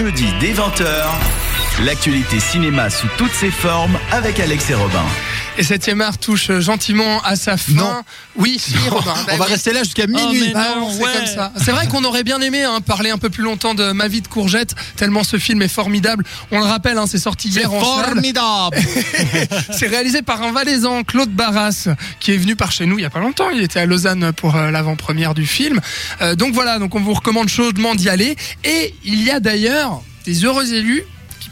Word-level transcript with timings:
jeudi 0.00 0.32
dès 0.40 0.52
20h, 0.52 1.84
l'actualité 1.84 2.40
cinéma 2.40 2.88
sous 2.88 3.06
toutes 3.18 3.34
ses 3.34 3.50
formes 3.50 3.98
avec 4.12 4.40
Alex 4.40 4.70
et 4.70 4.74
Robin. 4.74 5.04
Et 5.60 5.62
7 5.62 5.90
art 6.00 6.16
touche 6.16 6.50
gentiment 6.58 7.20
à 7.22 7.36
sa 7.36 7.58
fin. 7.58 7.72
Non. 7.74 8.02
Oui, 8.36 8.58
si, 8.58 8.74
Robin. 8.88 9.12
Bah 9.26 9.32
On 9.34 9.36
va 9.36 9.44
oui. 9.44 9.50
rester 9.52 9.74
là 9.74 9.82
jusqu'à 9.82 10.04
Oh, 10.08 10.10
minuit. 10.10 10.52
Ah 10.54 10.76
c'est 10.90 11.02
ouais. 11.04 11.12
comme 11.12 11.26
ça. 11.26 11.52
C'est 11.62 11.70
vrai 11.70 11.86
qu'on 11.86 12.02
aurait 12.04 12.24
bien 12.24 12.40
aimé 12.40 12.62
hein, 12.62 12.80
parler 12.80 13.10
un 13.10 13.18
peu 13.18 13.28
plus 13.28 13.42
longtemps 13.42 13.74
de 13.74 13.92
Ma 13.92 14.08
vie 14.08 14.22
de 14.22 14.26
courgette, 14.28 14.74
tellement 14.96 15.22
ce 15.22 15.36
film 15.38 15.60
est 15.60 15.68
formidable. 15.68 16.24
On 16.50 16.58
le 16.60 16.64
rappelle, 16.64 16.96
hein, 16.96 17.04
c'est 17.06 17.18
sorti 17.18 17.52
C'est 17.52 17.60
hier 17.60 17.74
en 17.74 17.78
formidable. 17.78 18.78
C'est 19.70 19.88
réalisé 19.88 20.22
par 20.22 20.42
un 20.42 20.52
Valaisan, 20.52 21.02
Claude 21.04 21.30
Barras, 21.30 21.88
qui 22.20 22.32
est 22.32 22.38
venu 22.38 22.56
par 22.56 22.72
chez 22.72 22.86
nous 22.86 22.98
il 22.98 23.02
y 23.02 23.04
a 23.04 23.10
pas 23.10 23.20
longtemps. 23.20 23.50
Il 23.50 23.60
était 23.62 23.80
à 23.80 23.86
Lausanne 23.86 24.32
pour 24.32 24.56
euh, 24.56 24.70
l'avant-première 24.70 25.34
du 25.34 25.44
film. 25.46 25.78
Euh, 26.22 26.36
donc 26.36 26.54
voilà, 26.54 26.78
donc 26.78 26.94
on 26.94 27.00
vous 27.00 27.12
recommande 27.12 27.50
chaudement 27.50 27.94
d'y 27.94 28.08
aller. 28.08 28.34
Et 28.64 28.94
il 29.04 29.22
y 29.22 29.30
a 29.30 29.40
d'ailleurs 29.40 30.00
des 30.24 30.44
heureux 30.46 30.72
élus 30.72 31.04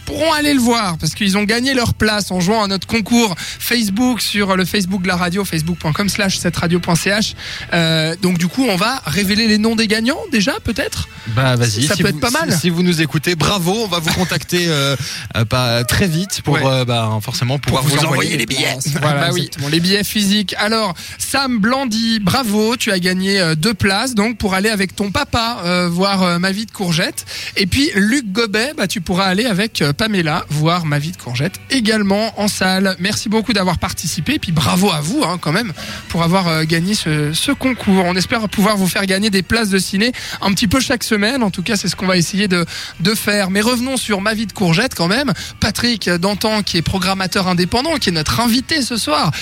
pourront 0.09 0.33
aller 0.33 0.55
le 0.55 0.61
voir 0.61 0.97
parce 0.97 1.15
qu'ils 1.15 1.37
ont 1.37 1.45
gagné 1.45 1.75
leur 1.75 1.93
place 1.93 2.30
en 2.30 2.41
jouant 2.41 2.62
à 2.62 2.66
notre 2.66 2.87
concours 2.87 3.35
Facebook 3.39 4.23
sur 4.23 4.57
le 4.57 4.65
Facebook 4.65 5.03
de 5.03 5.09
la 5.09 5.16
radio, 5.16 5.45
facebook.com 5.45 6.09
slash 6.09 6.39
radio.ch. 6.55 7.35
Euh, 7.75 8.16
donc 8.23 8.39
du 8.39 8.49
coup, 8.49 8.65
on 8.65 8.77
va 8.77 9.02
révéler 9.05 9.47
les 9.47 9.59
noms 9.59 9.77
des 9.77 9.87
gagnants 9.87 10.19
déjà, 10.33 10.55
peut-être? 10.65 11.09
Bah 11.37 11.57
vas-y. 11.57 11.87
Ça 11.87 11.95
si 11.95 12.02
peut 12.02 12.09
vous- 12.11 12.16
être 12.16 12.21
pas 12.21 12.30
mal. 12.30 12.52
Si, 12.52 12.61
si 12.61 12.71
vous 12.71 12.83
nous 12.83 13.02
écoutez, 13.02 13.35
bravo. 13.35 13.75
On 13.85 13.87
va 13.87 13.99
vous 13.99 14.13
contacter 14.15 14.65
euh, 14.69 14.97
euh, 15.37 15.45
pas 15.45 15.85
très 15.85 16.07
vite 16.07 16.41
pour 16.43 16.55
Ouais. 16.55 16.63
euh, 16.65 16.85
bah, 16.87 17.19
forcément 17.23 17.59
pouvoir 17.59 17.83
vous, 17.83 17.99
envoyer 18.05 18.37
les 18.38 18.47
billets. 18.47 18.77
Voilà, 19.02 19.27
Bah 19.27 19.30
oui. 19.35 19.51
les 19.71 19.80
billets 19.80 20.05
physiques. 20.05 20.55
Alors, 20.59 20.95
Sam 21.19 21.59
Blandy, 21.59 22.19
bravo, 22.21 22.77
tu 22.77 22.91
as 22.91 22.99
gagné 22.99 23.38
euh, 23.41 23.55
deux 23.55 23.75
places 23.75 24.15
donc 24.15 24.38
pour 24.38 24.55
aller 24.55 24.71
avec 24.71 24.97
ton 24.97 25.11
papa 25.11 25.59
euh, 25.65 25.88
voir 25.91 26.38
Ma 26.41 26.51
vie 26.51 26.65
de 26.66 26.71
courgette. 26.71 27.27
Et 27.57 27.66
puis 27.66 27.91
Luc 27.95 28.33
Gobet, 28.33 28.73
bah, 28.77 28.87
tu 28.87 29.01
pourras 29.02 29.27
aller 29.27 29.45
avec 29.45 29.83
euh, 29.83 29.93
Pamela 29.98 30.47
voir 30.48 30.87
Ma 30.87 30.98
vie 30.98 31.12
de 31.12 31.16
courgette 31.19 31.60
également 31.71 32.32
en 32.41 32.49
salle. 32.49 32.96
Merci 33.01 33.29
beaucoup 33.29 33.52
d'avoir 33.52 33.79
participé. 33.79 34.35
Et 34.35 34.38
puis 34.38 34.52
bravo 34.52 34.91
à 34.91 35.01
vous 35.02 35.23
hein, 35.24 35.37
quand 35.41 35.52
même 35.52 35.73
pour 36.09 36.23
avoir 36.23 36.49
euh, 36.49 36.65
gagné 36.65 36.95
ce, 36.95 37.32
ce 37.35 37.52
concours. 37.52 38.04
On 38.07 38.15
espère 38.16 38.49
pouvoir 38.49 38.76
vous 38.79 38.87
faire 38.88 39.04
gagner 39.04 39.29
des 39.29 39.43
places 39.43 39.69
de 39.69 39.79
ciné 39.79 40.13
un 40.41 40.52
petit 40.52 40.69
peu 40.69 40.80
chaque 40.80 41.04
semaine. 41.04 41.43
En 41.43 41.51
tout 41.51 41.63
cas, 41.63 41.76
c'est 41.76 41.88
ce 41.88 41.96
qu'on 41.96 42.07
va 42.07 42.16
essayer 42.16 42.49
de, 42.49 42.65
de 43.01 43.15
faire. 43.15 43.51
Mais 43.51 43.60
revenons 43.60 43.96
sur 43.99 44.21
Ma 44.23 44.32
vie 44.35 44.46
de 44.46 44.52
courgette 44.52 44.95
quand 44.95 45.09
même. 45.09 45.32
Patrick 45.60 46.09
Dantan, 46.09 46.63
qui 46.63 46.76
est 46.79 46.82
programmateur 46.82 47.49
indépendant, 47.49 47.96
qui 47.96 48.09
est 48.09 48.13
notre 48.13 48.41
invité 48.41 48.80
ce 48.82 48.96
soir. 48.96 49.32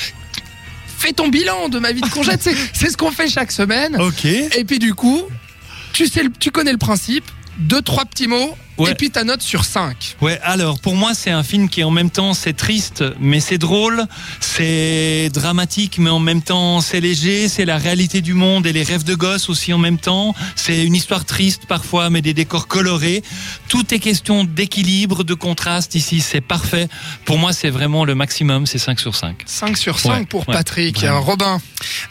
Fais 0.98 1.12
ton 1.12 1.28
bilan 1.28 1.68
de 1.68 1.78
Ma 1.78 1.92
vie 1.92 2.00
de 2.00 2.08
courgette. 2.08 2.42
C'est- 2.42 2.90
ce 2.90 2.96
qu'on 2.96 3.10
fait 3.10 3.28
chaque 3.28 3.52
semaine. 3.52 4.00
Ok. 4.00 4.24
Et 4.24 4.64
puis 4.66 4.78
du 4.78 4.94
coup, 4.94 5.22
tu, 5.92 6.06
sais, 6.06 6.22
tu 6.40 6.50
connais 6.50 6.72
le 6.72 6.78
principe. 6.78 7.24
Deux, 7.58 7.82
trois 7.82 8.04
petits 8.06 8.26
mots. 8.26 8.56
Ouais. 8.78 8.90
Et 8.90 8.94
puis 8.94 9.10
ta 9.10 9.24
note 9.24 9.40
sur 9.42 9.64
5. 9.64 10.16
Ouais, 10.20 10.38
alors 10.42 10.78
pour 10.80 10.96
moi 10.96 11.12
c'est 11.14 11.30
un 11.30 11.42
film 11.42 11.68
qui 11.68 11.82
en 11.82 11.90
même 11.90 12.10
temps 12.10 12.34
c'est 12.34 12.52
triste 12.52 13.02
mais 13.18 13.40
c'est 13.40 13.56
drôle, 13.58 14.04
c'est 14.40 15.30
dramatique 15.32 15.96
mais 15.98 16.10
en 16.10 16.18
même 16.18 16.42
temps 16.42 16.80
c'est 16.80 17.00
léger, 17.00 17.48
c'est 17.48 17.64
la 17.64 17.78
réalité 17.78 18.20
du 18.20 18.34
monde 18.34 18.66
et 18.66 18.72
les 18.72 18.82
rêves 18.82 19.04
de 19.04 19.14
gosse 19.14 19.48
aussi 19.48 19.72
en 19.72 19.78
même 19.78 19.98
temps, 19.98 20.34
c'est 20.54 20.84
une 20.84 20.94
histoire 20.94 21.24
triste 21.24 21.62
parfois 21.66 22.10
mais 22.10 22.22
des 22.22 22.34
décors 22.34 22.66
colorés. 22.68 23.22
Tout 23.68 23.94
est 23.94 23.98
question 23.98 24.44
d'équilibre, 24.44 25.24
de 25.24 25.34
contraste 25.34 25.94
ici, 25.94 26.20
c'est 26.20 26.40
parfait. 26.40 26.88
Pour 27.24 27.38
moi 27.38 27.52
c'est 27.52 27.70
vraiment 27.70 28.04
le 28.04 28.14
maximum, 28.14 28.66
c'est 28.66 28.78
5 28.78 29.00
sur 29.00 29.14
5. 29.14 29.42
5 29.46 29.76
sur 29.76 29.98
5 29.98 30.08
Ouais, 30.10 30.24
pour 30.26 30.48
ouais, 30.48 30.54
Patrick. 30.54 31.04
Robin. 31.08 31.60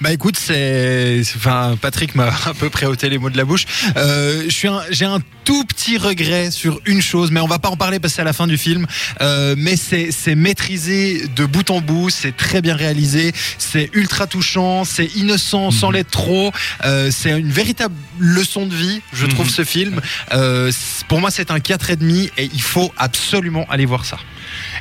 Bah 0.02 0.12
écoute, 0.12 0.38
c'est, 0.38 1.22
enfin 1.36 1.78
Patrick 1.82 2.16
m'a 2.16 2.28
un 2.46 2.54
peu 2.54 2.70
préôté 2.70 3.10
les 3.10 3.18
mots 3.18 3.30
de 3.30 3.38
la 3.38 3.46
bouche. 3.46 3.66
Euh, 3.98 4.44
je 4.46 4.50
suis, 4.54 4.68
un- 4.68 4.84
j'ai 4.90 5.06
un 5.06 5.20
tout 5.44 5.64
petit 5.66 5.98
regret 5.98 6.52
sur 6.56 6.80
une 6.86 7.02
chose, 7.02 7.32
mais 7.32 7.40
on 7.42 7.48
va 7.48 7.60
pas 7.60 7.70
en 7.70 7.76
parler 7.78 8.00
parce 8.00 8.14
que 8.14 8.16
c'est 8.16 8.22
à 8.22 8.26
la 8.26 8.34
fin 8.34 8.48
du 8.48 8.58
film. 8.58 8.88
Euh, 9.22 9.56
mais 9.58 9.76
c'est, 9.76 10.10
c'est 10.12 10.36
maîtrisé 10.36 11.28
de 11.36 11.46
bout 11.46 11.70
en 11.70 11.82
bout, 11.82 12.10
c'est 12.10 12.36
très 12.36 12.62
bien 12.62 12.76
réalisé, 12.76 13.34
c'est 13.58 13.90
ultra 13.94 14.26
touchant, 14.28 14.84
c'est 14.86 15.06
innocent 15.16 15.72
sans 15.72 15.92
l'être 15.92 16.12
trop. 16.12 16.52
Euh, 16.86 17.10
c'est 17.12 17.38
une 17.38 17.52
véritable 17.52 17.94
leçon 18.20 18.66
de 18.66 18.74
vie, 18.76 19.02
je 19.14 19.26
trouve 19.26 19.46
Mhm. 19.48 19.52
ce 19.52 19.64
film. 19.64 20.02
Euh, 20.34 20.72
pour 21.08 21.20
moi, 21.20 21.30
c'est 21.32 21.52
un 21.52 21.60
4 21.60 21.90
et 21.92 21.96
demi 21.98 22.30
et 22.38 22.50
il 22.54 22.62
faut 22.62 22.92
absolument 22.98 23.66
aller 23.70 23.86
voir 23.86 24.06
ça. 24.06 24.18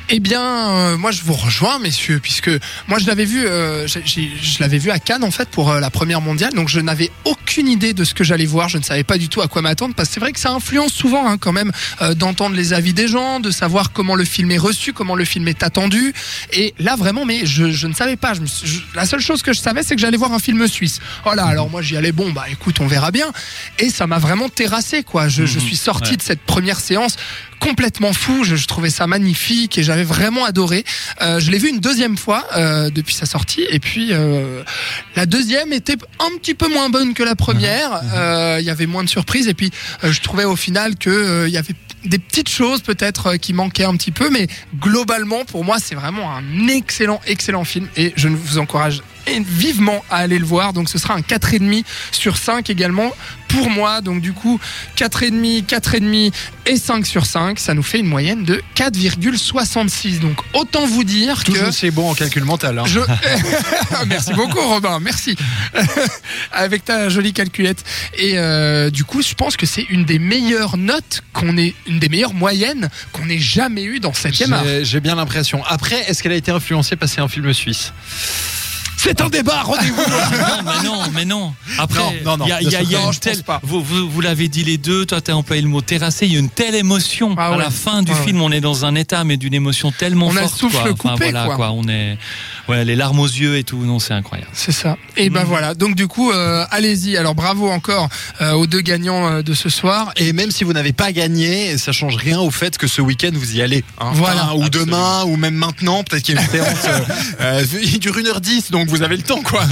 Eh 0.09 0.19
bien, 0.19 0.95
moi 0.97 1.11
je 1.11 1.23
vous 1.23 1.33
rejoins, 1.33 1.79
messieurs, 1.79 2.19
puisque 2.21 2.51
moi 2.87 2.99
je 2.99 3.07
l'avais 3.07 3.25
vu, 3.25 3.41
je 3.41 4.59
l'avais 4.59 4.77
vu 4.77 4.91
à 4.91 4.99
Cannes 4.99 5.23
en 5.23 5.31
fait 5.31 5.49
pour 5.49 5.73
la 5.73 5.89
première 5.89 6.21
mondiale, 6.21 6.53
donc 6.53 6.69
je 6.69 6.79
n'avais 6.79 7.09
aucune 7.25 7.67
idée 7.67 7.93
de 7.93 8.03
ce 8.03 8.13
que 8.13 8.23
j'allais 8.23 8.45
voir. 8.45 8.69
Je 8.69 8.77
ne 8.77 8.83
savais 8.83 9.03
pas 9.03 9.17
du 9.17 9.27
tout 9.27 9.41
à 9.41 9.47
quoi 9.47 9.61
m'attendre, 9.63 9.95
parce 9.95 10.09
que 10.09 10.13
c'est 10.13 10.19
vrai 10.19 10.31
que 10.31 10.39
ça 10.39 10.51
influence 10.51 10.93
souvent 10.93 11.27
hein, 11.27 11.37
quand 11.39 11.51
même 11.51 11.64
euh, 12.01 12.13
d'entendre 12.13 12.55
les 12.55 12.73
avis 12.73 12.93
des 12.93 13.07
gens, 13.07 13.39
de 13.39 13.51
savoir 13.51 13.91
comment 13.91 14.15
le 14.15 14.25
film 14.25 14.51
est 14.51 14.57
reçu, 14.57 14.93
comment 14.93 15.15
le 15.15 15.25
film 15.25 15.47
est 15.47 15.63
attendu. 15.63 16.13
Et 16.53 16.73
là 16.79 16.95
vraiment, 16.95 17.25
mais 17.25 17.45
je, 17.45 17.71
je 17.71 17.87
ne 17.87 17.93
savais 17.93 18.15
pas. 18.15 18.33
Je 18.33 18.41
me 18.41 18.45
suis- 18.47 18.67
je- 18.67 18.81
la 18.95 19.05
seule 19.05 19.19
chose 19.21 19.41
que 19.41 19.53
je 19.53 19.59
savais, 19.59 19.83
c'est 19.83 19.95
que 19.95 20.01
j'allais 20.01 20.17
voir 20.17 20.31
un 20.33 20.39
film 20.39 20.67
suisse. 20.67 20.99
Voilà, 21.23 21.45
alors 21.45 21.69
moi 21.69 21.81
j'y 21.81 21.97
allais, 21.97 22.11
bon 22.11 22.31
bah 22.31 22.45
écoute, 22.49 22.79
on 22.79 22.87
verra 22.87 23.11
bien. 23.11 23.31
Et 23.79 23.89
ça 23.89 24.07
m'a 24.07 24.17
vraiment 24.19 24.49
terrassé 24.49 25.03
quoi. 25.03 25.27
Je, 25.27 25.45
je 25.45 25.59
Mhm. 25.59 25.65
suis 25.65 25.75
sorti 25.77 26.11
Ouais. 26.11 26.17
de 26.17 26.21
cette 26.21 26.41
première 26.41 26.79
séance 26.79 27.15
complètement 27.59 28.13
fou. 28.13 28.43
Je, 28.43 28.55
je 28.55 28.67
trouvais 28.67 28.89
ça 28.89 29.07
magnifique 29.07 29.77
et 29.77 29.83
j'avais 29.83 30.03
vraiment 30.03 30.45
adoré. 30.45 30.83
Euh, 31.21 31.39
je 31.39 31.51
l'ai 31.51 31.57
vu 31.57 31.69
une 31.69 31.79
deuxième 31.79 32.17
fois 32.17 32.45
euh, 32.55 32.89
depuis 32.89 33.13
sa 33.13 33.25
sortie 33.25 33.65
et 33.69 33.79
puis 33.79 34.09
euh, 34.11 34.63
la 35.15 35.25
deuxième 35.25 35.73
était 35.73 35.97
un 36.19 36.37
petit 36.37 36.53
peu 36.53 36.67
moins 36.67 36.89
bonne 36.89 37.13
que 37.13 37.23
la 37.23 37.35
première. 37.35 38.01
Il 38.59 38.65
y 38.65 38.69
avait 38.69 38.85
moins 38.85 39.03
de 39.03 39.09
surprises 39.09 39.47
et 39.47 39.53
puis 39.53 39.71
je 40.03 40.19
trouvais 40.21 40.45
au 40.45 40.55
final 40.55 40.95
que 40.95 41.45
il 41.47 41.53
y 41.53 41.57
avait 41.57 41.75
des 42.05 42.19
petites 42.19 42.49
choses 42.49 42.81
peut-être 42.81 43.35
qui 43.37 43.53
manquaient 43.53 43.83
un 43.83 43.95
petit 43.95 44.11
peu, 44.11 44.29
mais 44.29 44.47
globalement 44.79 45.43
pour 45.45 45.63
moi 45.63 45.77
c'est 45.79 45.95
vraiment 45.95 46.35
un 46.35 46.67
excellent 46.67 47.21
excellent 47.25 47.63
film 47.63 47.87
et 47.97 48.13
je 48.15 48.27
vous 48.27 48.57
encourage 48.57 49.01
vivement 49.27 50.03
à 50.09 50.17
aller 50.17 50.39
le 50.39 50.45
voir. 50.45 50.73
Donc 50.73 50.89
ce 50.89 50.97
sera 50.97 51.15
un 51.15 51.21
4,5 51.21 51.83
sur 52.11 52.37
5 52.37 52.69
également 52.69 53.11
pour 53.47 53.69
moi. 53.69 54.01
Donc 54.01 54.21
du 54.21 54.33
coup 54.33 54.59
4,5, 54.97 55.65
4,5 55.65 56.33
et 56.67 56.77
5 56.77 57.05
sur 57.05 57.25
5, 57.25 57.59
ça 57.59 57.73
nous 57.73 57.83
fait 57.83 57.99
une 57.99 58.07
moyenne 58.07 58.43
de 58.43 58.61
4,66. 58.75 60.19
Donc 60.19 60.37
autant 60.53 60.85
vous 60.85 61.03
dire 61.03 61.43
Tout 61.43 61.53
que 61.53 61.71
c'est 61.71 61.91
bon 61.91 62.09
en 62.09 62.13
calcul 62.13 62.43
mental. 62.43 62.79
hein. 62.79 62.83
je... 62.85 62.99
merci 64.07 64.33
beaucoup 64.33 64.61
Robin, 64.61 64.99
merci. 64.99 65.35
Avec 66.51 66.85
ta 66.85 67.09
jolie 67.09 67.33
calculette. 67.33 67.83
Et 68.17 68.37
euh, 68.37 68.89
du 68.89 69.03
coup, 69.03 69.21
je 69.21 69.33
pense 69.33 69.57
que 69.57 69.65
c'est 69.65 69.83
une 69.89 70.05
des 70.05 70.19
meilleures 70.19 70.77
notes 70.77 71.21
qu'on 71.33 71.57
ait, 71.57 71.73
une 71.87 71.99
des 71.99 72.09
meilleures 72.09 72.33
moyennes 72.33 72.89
qu'on 73.11 73.29
ait 73.29 73.39
jamais 73.39 73.83
eu 73.83 73.99
dans 73.99 74.13
7 74.13 74.51
art. 74.51 74.63
J'ai 74.83 74.99
bien 74.99 75.15
l'impression. 75.15 75.63
Après, 75.65 76.09
est-ce 76.09 76.21
qu'elle 76.23 76.31
a 76.31 76.35
été 76.35 76.51
influencée 76.51 76.95
par 76.95 77.05
c'est 77.07 77.21
un 77.21 77.27
film 77.27 77.53
suisse? 77.53 77.93
C'est 79.05 79.21
un 79.21 79.29
débat, 79.29 79.61
rendez-vous 79.61 80.01
non, 80.09 80.63
mais 80.65 80.83
non, 80.87 80.99
mais 81.13 81.25
non. 81.25 81.53
Après, 81.77 81.99
Non, 82.23 82.37
non, 82.37 82.37
non, 82.37 82.45
il 82.45 82.49
y 82.49 82.51
a, 82.53 82.61
il 82.61 82.71
y 82.71 82.75
a- 82.75 82.81
il 82.81 82.91
y 82.91 82.95
a 82.95 83.01
non, 83.01 83.11
une 83.11 83.19
telle. 83.19 83.39
Vous, 83.61 83.81
vous, 83.83 84.09
vous 84.09 84.21
l'avez 84.21 84.47
dit 84.47 84.63
les 84.63 84.77
deux. 84.77 85.05
Toi, 85.05 85.21
tu 85.21 85.29
as 85.31 85.37
employé 85.37 85.61
le 85.61 85.67
mot 85.67 85.81
terrassé. 85.81 86.25
Il 86.25 86.33
y 86.33 86.37
a 86.37 86.39
une 86.39 86.49
telle 86.49 86.73
émotion 86.75 87.35
Ah 87.37 87.47
à 87.47 87.51
ouais. 87.51 87.57
la 87.59 87.69
fin 87.69 88.01
du 88.01 88.11
Ouais, 88.11 88.23
film. 88.25 88.41
On 88.41 88.51
est 88.51 88.61
dans 88.61 88.83
un 88.83 88.95
état, 88.95 89.23
mais 89.23 89.37
d'une 89.37 89.53
émotion 89.53 89.91
tellement 89.91 90.27
On 90.27 90.35
a 90.35 90.41
le 90.41 90.47
forte. 90.47 90.59
souffle 90.59 90.95
quoi. 90.95 91.11
coupé, 91.11 91.31
voilà, 91.31 91.55
quoi. 91.55 91.71
On 91.71 91.87
est, 91.87 92.17
ouais, 92.69 92.85
les 92.85 92.95
larmes 92.95 93.19
aux 93.19 93.25
yeux 93.27 93.57
et 93.57 93.63
tout. 93.63 93.77
Non, 93.85 93.99
c'est 93.99 94.13
incroyable. 94.13 94.49
C'est 94.53 94.71
ça. 94.71 94.97
Et 95.17 95.29
ben 95.29 95.41
Mhm. 95.41 95.47
voilà. 95.47 95.73
Donc 95.75 95.95
du 95.95 96.07
coup, 96.07 96.31
euh, 96.31 96.65
allez-y. 96.71 97.17
Alors 97.17 97.35
bravo 97.35 97.69
encore 97.69 98.09
euh, 98.41 98.51
aux 98.53 98.67
deux 98.67 98.81
gagnants 98.81 99.27
euh, 99.29 99.41
de 99.41 99.53
ce 99.53 99.69
soir. 99.69 100.11
Et 100.17 100.33
même 100.33 100.51
si 100.51 100.63
vous 100.63 100.73
n'avez 100.73 100.93
pas 100.93 101.11
gagné, 101.11 101.77
ça 101.77 101.91
change 101.91 102.15
rien 102.15 102.39
au 102.39 102.51
fait 102.51 102.77
que 102.77 102.87
ce 102.87 103.01
week-end 103.01 103.31
vous 103.33 103.55
y 103.55 103.61
allez. 103.61 103.83
hein. 103.99 104.11
Voilà. 104.13 104.45
Enfin, 104.45 104.53
ou 104.55 104.63
Absolument. 104.63 104.97
demain, 104.97 105.23
ou 105.31 105.37
même 105.37 105.55
maintenant. 105.55 106.03
Peut-être 106.03 106.23
qu'il 106.23 106.35
y 106.35 106.37
a 106.37 106.41
une 106.41 106.47
séance. 106.47 106.85
euh, 107.41 107.63
il 107.83 107.99
dure 107.99 108.15
1h10, 108.17 108.71
donc 108.71 108.87
vous 108.87 109.01
avez 109.03 109.17
le 109.17 109.23
temps, 109.23 109.41
quoi. 109.41 109.63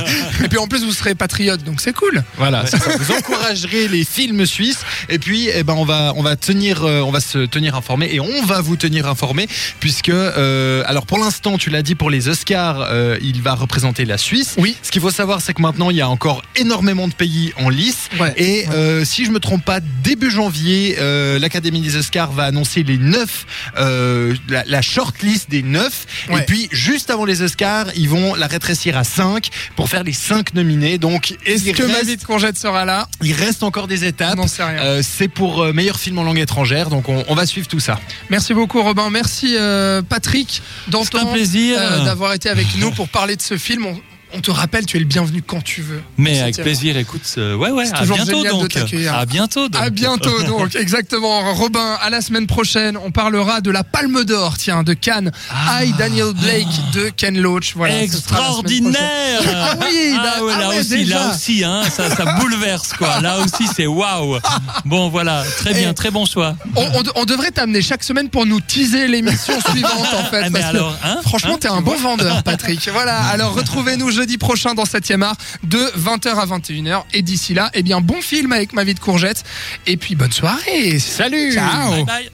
Et 0.43 0.47
puis 0.47 0.57
en 0.57 0.67
plus, 0.67 0.83
vous 0.83 0.91
serez 0.93 1.15
patriote, 1.15 1.63
donc 1.63 1.81
c'est 1.81 1.93
cool. 1.93 2.23
Voilà, 2.37 2.65
ça. 2.65 2.77
vous 2.77 3.11
encouragerez 3.15 3.87
les 3.87 4.03
films 4.03 4.45
suisses. 4.45 4.81
Et 5.09 5.19
puis, 5.19 5.49
eh 5.53 5.63
ben, 5.63 5.73
on 5.73 5.85
va, 5.85 6.13
on 6.15 6.21
va 6.23 6.35
tenir, 6.35 6.83
euh, 6.83 7.01
on 7.01 7.11
va 7.11 7.19
se 7.19 7.39
tenir 7.45 7.75
informé 7.75 8.09
et 8.13 8.19
on 8.19 8.45
va 8.45 8.61
vous 8.61 8.75
tenir 8.75 9.07
informé 9.07 9.47
puisque, 9.79 10.09
euh, 10.09 10.83
alors 10.85 11.05
pour 11.05 11.17
l'instant, 11.19 11.57
tu 11.57 11.69
l'as 11.69 11.81
dit 11.81 11.95
pour 11.95 12.09
les 12.09 12.27
Oscars, 12.27 12.82
euh, 12.89 13.17
il 13.21 13.41
va 13.41 13.53
représenter 13.55 14.05
la 14.05 14.17
Suisse. 14.17 14.55
Oui. 14.57 14.75
Ce 14.81 14.91
qu'il 14.91 15.01
faut 15.01 15.11
savoir, 15.11 15.41
c'est 15.41 15.53
que 15.53 15.61
maintenant, 15.61 15.89
il 15.89 15.97
y 15.97 16.01
a 16.01 16.09
encore 16.09 16.41
énormément 16.55 17.07
de 17.07 17.13
pays 17.13 17.53
en 17.57 17.69
lice. 17.69 18.09
Ouais. 18.19 18.33
Et 18.37 18.65
euh, 18.73 19.03
si 19.05 19.25
je 19.25 19.31
me 19.31 19.39
trompe 19.39 19.63
pas, 19.65 19.79
début 20.03 20.31
janvier, 20.31 20.97
euh, 20.99 21.39
l'Académie 21.39 21.81
des 21.81 21.95
Oscars 21.97 22.31
va 22.31 22.43
annoncer 22.45 22.83
les 22.83 22.97
neuf, 22.97 23.45
la, 24.49 24.63
la 24.65 24.81
shortlist 24.81 25.49
des 25.49 25.63
neuf. 25.63 26.05
Ouais. 26.29 26.41
Et 26.41 26.45
puis, 26.45 26.69
juste 26.71 27.09
avant 27.09 27.25
les 27.25 27.41
Oscars, 27.41 27.87
ils 27.95 28.09
vont 28.09 28.35
la 28.35 28.47
rétrécir 28.47 28.97
à 28.97 29.03
5 29.03 29.49
pour 29.75 29.89
faire 29.89 30.03
les 30.03 30.13
5 30.13 30.53
nominés. 30.53 30.97
Donc, 30.97 31.35
Est-ce 31.45 31.71
que 31.71 31.83
ma 31.83 31.93
reste- 31.95 32.05
vie 32.07 32.17
de 32.17 32.23
congète 32.23 32.57
sera 32.57 32.85
là? 32.85 33.07
Il 33.21 33.33
reste 33.33 33.63
encore 33.63 33.87
des 33.87 34.03
On 34.03 34.07
étapes. 34.07 34.47
sait 34.47 34.63
rien. 34.63 34.79
Euh, 34.81 35.01
c'est 35.03 35.27
pour 35.27 35.61
euh, 35.61 35.73
meilleur 35.73 35.99
film 35.99 36.17
en 36.19 36.23
langue 36.23 36.39
étrangère, 36.39 36.89
donc 36.89 37.09
on, 37.09 37.23
on 37.27 37.35
va 37.35 37.45
suivre 37.45 37.67
tout 37.67 37.79
ça. 37.79 37.99
Merci 38.29 38.53
beaucoup 38.53 38.81
Robin. 38.81 39.09
Merci 39.09 39.55
euh, 39.57 40.01
Patrick 40.01 40.61
C'est 40.85 40.91
d'entendre 40.91 41.29
un 41.29 41.33
plaisir. 41.33 41.77
euh, 41.79 42.05
d'avoir 42.05 42.33
été 42.33 42.49
avec 42.49 42.72
nous 42.77 42.91
pour 42.91 43.09
parler 43.09 43.35
de 43.35 43.41
ce 43.41 43.57
film. 43.57 43.85
On, 43.85 44.01
On 44.35 44.41
te 44.41 44.49
rappelle, 44.51 44.85
tu 44.85 44.97
es 44.97 44.99
le 44.99 45.05
bienvenu 45.05 45.41
quand 45.41 45.63
tu 45.63 45.81
veux. 45.81 46.01
Mais 46.17 46.39
avec 46.41 46.55
plaisir, 46.57 46.97
écoute, 46.97 47.21
euh, 47.37 47.55
ouais, 47.55 47.69
ouais, 47.69 47.85
à 47.93 47.99
toujours 47.99 48.15
bientôt 48.17 48.43
donc. 48.43 48.75
À 49.11 49.25
bientôt 49.25 49.69
donc. 49.69 49.81
À 49.81 49.89
bientôt 49.89 50.43
donc, 50.47 50.75
exactement. 50.75 51.53
Robin, 51.53 51.97
à 52.01 52.09
la 52.09 52.21
semaine 52.21 52.47
prochaine, 52.47 52.97
on 52.97 53.11
parlera 53.11 53.61
de 53.61 53.69
la 53.69 53.83
Palme 53.83 54.23
d'Or, 54.23 54.57
tiens, 54.57 54.81
de 54.83 54.93
Cannes. 54.93 55.31
Ah. 55.51 55.83
I, 55.85 55.93
Daniel 55.93 56.33
Blake 56.33 56.67
de 56.93 57.09
Ken 57.09 57.39
Loach. 57.39 57.73
Voilà. 57.75 58.01
Extraordinaire 58.01 59.41
Ah 59.53 59.75
oui, 59.81 60.13
là- 60.15 60.33
Ah 60.37 60.43
ouais, 60.43 60.53
ah 60.55 60.59
là 60.59 60.69
ouais, 60.69 60.79
aussi, 60.79 60.89
déjà. 60.89 61.15
là 61.19 61.31
aussi, 61.33 61.63
hein, 61.63 61.83
ça, 61.91 62.09
ça 62.15 62.25
bouleverse 62.39 62.93
quoi. 62.93 63.19
Là 63.21 63.37
aussi, 63.39 63.69
c'est 63.75 63.87
waouh. 63.87 64.37
Bon, 64.85 65.09
voilà, 65.09 65.43
très 65.57 65.73
bien, 65.73 65.91
Et- 65.91 65.93
très 65.93 66.11
bon 66.11 66.25
choix. 66.25 66.55
On, 66.75 66.81
on- 66.81 67.03
on 67.21 67.25
devrait 67.25 67.51
t'amener 67.51 67.81
chaque 67.81 68.03
semaine 68.03 68.29
pour 68.29 68.45
nous 68.45 68.59
teaser 68.61 69.07
l'émission 69.07 69.53
suivante 69.69 70.07
en 70.13 70.23
fait. 70.31 70.41
Ah, 70.45 70.49
mais 70.49 70.59
parce 70.59 70.71
que 70.71 70.77
alors, 70.77 70.97
hein, 71.03 71.17
franchement, 71.23 71.53
hein, 71.55 71.57
t'es 71.59 71.67
un 71.67 71.81
bon 71.81 71.95
vendeur, 71.97 72.41
Patrick. 72.43 72.89
Voilà. 72.91 73.19
Alors 73.27 73.53
retrouvez-nous 73.53 74.19
jeudi 74.23 74.37
prochain 74.37 74.73
dans 74.73 74.85
7 74.85 75.11
art 75.21 75.35
de 75.63 75.77
20h 75.77 76.29
à 76.29 76.45
21h. 76.45 77.03
Et 77.13 77.21
d'ici 77.21 77.53
là, 77.53 77.69
eh 77.73 77.83
bien, 77.83 77.99
bon 77.99 78.21
film 78.21 78.53
avec 78.53 78.71
ma 78.71 78.85
vie 78.85 78.93
de 78.93 78.99
courgette. 79.01 79.43
Et 79.85 79.97
puis 79.97 80.15
bonne 80.15 80.31
soirée. 80.31 80.97
Salut 80.99 81.51
Ciao. 81.51 81.91
Bye 81.91 82.05
bye. 82.05 82.29